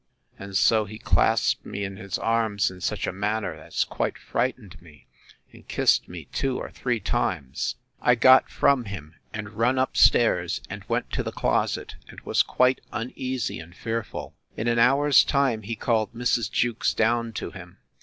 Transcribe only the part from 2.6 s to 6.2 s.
in such a manner as quite frightened me; and kissed